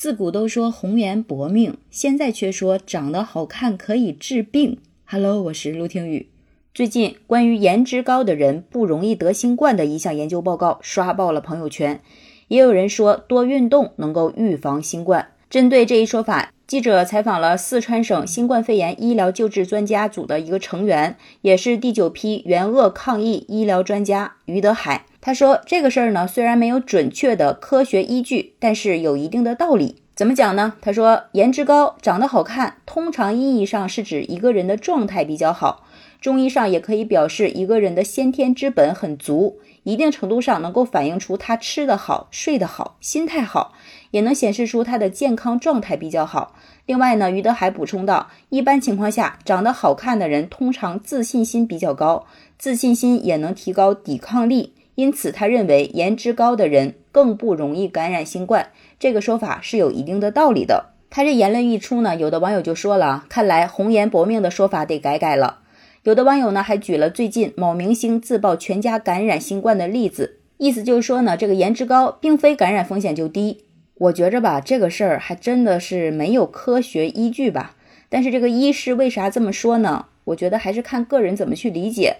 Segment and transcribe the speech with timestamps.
[0.00, 4.78] 自古都说红颜薄命，现在却说长得好看可以治病。
[5.04, 6.30] Hello，我是陆听雨。
[6.72, 12.00] 最近关于颜值高的人不容易得新冠的一项研究报告刷爆了朋友圈，
[12.48, 15.32] 也有人说多运动能够预防新冠。
[15.50, 25.04] 针对这一说法，记者采访了四川省新冠肺炎医疗救治专家组的一个成员，也是第九批援鄂抗疫医疗专家于德海。
[25.22, 29.96] 他说：“这个事儿呢，虽然没有准确的科学依据，但是有一定的道理。
[30.14, 30.74] 怎么讲呢？
[30.80, 35.84] 他说，颜值高、长得好看，通常意义上是指一个人的状态比较好。
[36.20, 43.72] 中医上也可以表示一个人的先天之本很足，一定程度上能够反映出他吃得好、睡得好、心态好，
[44.10, 46.54] 也能显示出他的健康状态比较好。
[46.84, 52.26] 另外呢，于德海补充道，一般情况下，长得好看的人通常自信心比较高，
[52.58, 58.68] 自信心也能提高抵抗力。”因此，他认为颜值高的人更不容易感染新冠，
[58.98, 60.90] 这个说法是有一定的道理的。
[61.08, 65.60] 他这言论一出呢，有的网友就说了，看来红颜薄命的说法得改改了。
[66.02, 73.64] 有的网友呢还举了最近某明星自曝全家感染新冠的例子，意思就是说呢，这个颜值高并非感染风险就低。
[73.94, 77.74] 我觉着吧，这个事儿还真的是没有科学依据吧。
[78.10, 80.04] 但是这个医师为啥这么说呢？
[80.24, 82.18] 我觉得还是看个人怎么去理解。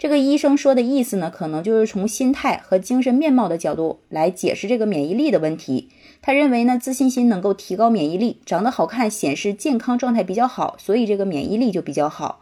[0.00, 5.90] 这个医生说的意思呢，可能就是从心态和精神面貌的角度来解释这个免疫力的问题。
[6.22, 12.40] 他认为呢，自信心能够提高免疫力，长得好看显示健康状态比较好，所以这个免疫力就比较好。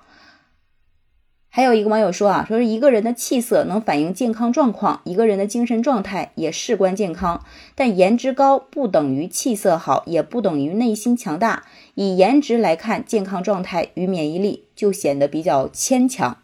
[1.49, 7.45] 还有一个网友说啊，说是一个人的气色能反映健康状况，一个人的精神状态也事关健康。
[7.75, 11.65] 但颜值高不等于气色好，也不等于内心强大。
[11.97, 16.37] 以颜值来看，健康状态与免疫力就显得比较牵强。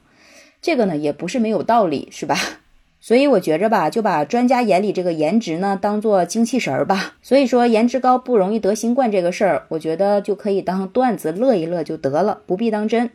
[0.64, 2.34] 这个呢也不是没有道理，是吧？
[2.98, 7.16] 所以我觉着吧，就把专家眼里这个颜值呢当做精气神儿吧。
[7.20, 13.10] 所以说颜值高不容易得新冠这个事儿，我觉得就可以当段子乐一乐就得了，不必当真。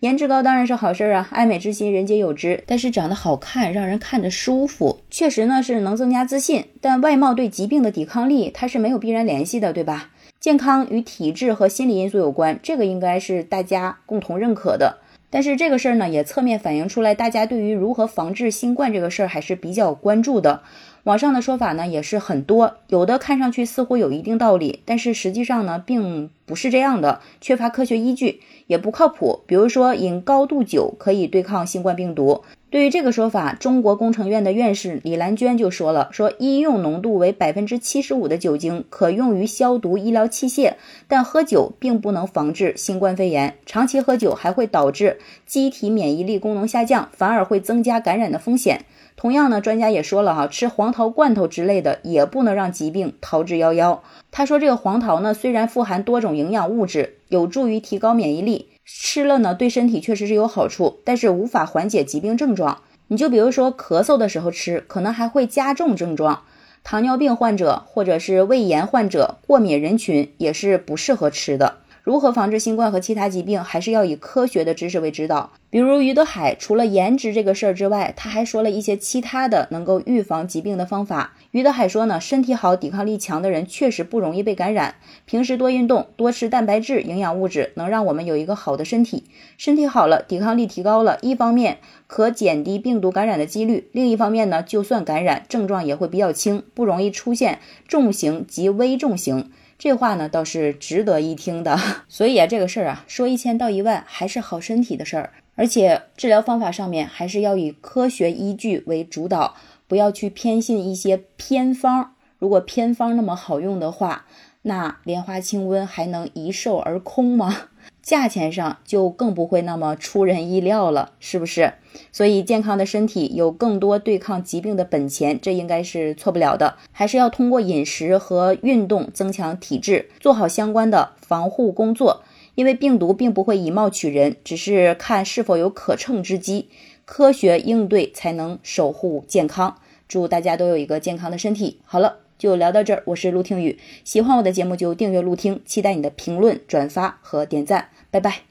[0.00, 2.62] 颜值高当然是好事儿啊，爱美之心人皆有之。
[2.66, 6.66] 但是长得好看，让人看着舒服，确实呢是能增加自信。
[6.82, 10.10] 但外貌对疾病的抵抗力，它是没有必然联系的，对吧？
[10.38, 14.98] 健康与体质和心理因素有关，这个应该是大家共同认可的。
[15.30, 20.62] 但是这个事儿呢，也侧面反映出来，大家对于如何防治新冠这个事儿还是比较关注的。
[21.04, 29.40] 网上的说法呢也是很多，有的看上去似乎有一定道理，但是实际上呢并不是这样的，缺乏科学依据，也不靠谱。
[29.46, 32.42] 比如说饮高度酒可以对抗新冠病毒。
[32.70, 40.74] 对于这个说法，中国工程院的院士李兰娟就说了：“说医用浓度为百分之七十五的酒精可用于消毒医疗器械，
[41.08, 43.56] 但喝酒并不能防治新冠肺炎。
[43.66, 48.84] 长期喝酒还会导致机体免疫力功能下降，反而会增加感染的风险。
[49.16, 53.98] 同样呢，专家也说了哈，吃黄桃罐头之类的也不能让疾病逃之夭夭。
[54.30, 62.82] 他说，这个黄桃呢，虽然富含多种营养物质，有助于提高免疫力。”吃了呢，对身体确实是有好处，但是无法缓解疾病症状。
[63.08, 66.42] 你就比如说咳嗽的时候吃，可能还会加重症状。
[66.82, 71.76] 糖尿病患者或者是胃炎患者、过敏人群也是不适合吃的。
[72.02, 75.50] 如何防治新冠和其他疾病，还是要以科学的知识为指导。
[75.70, 81.34] 比如于德海，除了颜值这个事儿之外，他还说了一些其他的能够预防疾病的方法。
[81.52, 84.96] 于德海说呢，身体好、抵抗力强的人确实不容易被感染。
[85.26, 89.22] 平时多运动、多吃蛋白质、营养物质，能让我们有一个好的身体。
[89.56, 91.78] 身体好了，抵抗力提高了，一方面
[92.08, 99.52] 可减低病毒感染的几率，另一方面呢，就算感染，症状也会比较轻，不容易出现重型及危重型。
[99.78, 101.78] 这话呢倒是值得一听的，
[102.08, 105.30] 所以啊，这个事儿啊，说一千道一万，还是好身体的事儿。
[105.60, 109.56] 而且治疗方法上面还是要以科学依据为主导，
[109.86, 112.14] 不要去偏信一些偏方。
[112.38, 114.24] 如果偏方那么好用的话，
[114.62, 117.54] 那莲花清瘟还能一售而空吗？
[118.00, 121.74] 价钱上就更不会那么出人意料了，是不是？
[122.10, 126.76] 所以健康的身体有更多对抗疾病的本钱，这应该是错不了的。
[126.90, 132.22] 还是要通过饮食和运动增强体质，做好相关的防护工作。
[132.60, 136.68] 因为病毒并不会以貌取人，只是看是否有可乘之机。
[137.06, 139.78] 科学应对才能守护健康。
[140.06, 141.78] 祝大家都有一个健康的身体。
[141.86, 142.18] 好了。
[142.40, 148.49] 就聊到这儿，我是陆听雨，喜欢我的节目就订阅陆听，期待你的评论、转发和点赞，拜拜。